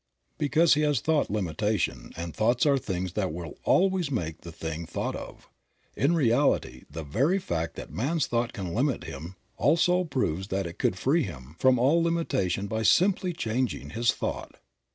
Because 0.39 0.73
he 0.73 0.81
has 0.81 0.99
thought 0.99 1.29
limitation, 1.29 2.11
and 2.17 2.33
thoughts 2.35 2.65
are 2.65 2.79
things 2.79 3.11
and 3.15 3.31
will 3.31 3.59
always 3.65 4.09
make 4.09 4.41
the 4.41 4.51
thing 4.51 4.87
thought 4.87 5.15
of. 5.15 5.47
In 5.95 6.15
reality 6.15 6.85
the 6.89 7.03
very 7.03 7.37
fact 7.37 7.75
that 7.75 7.91
man's 7.93 8.25
thought 8.25 8.51
can 8.51 8.73
limit 8.73 9.03
him 9.03 9.35
also 9.57 10.03
proves 10.03 10.47
that 10.47 10.65
it 10.65 10.79
could 10.79 10.97
free 10.97 11.21
him 11.21 11.55
from 11.59 11.77
all 11.77 12.01
limitation 12.01 12.65
by 12.65 12.81
simply 12.81 13.31
changing 13.31 13.91
his 13.91 14.11
thought. 14.11 14.55